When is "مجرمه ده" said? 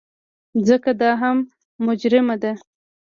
1.85-2.51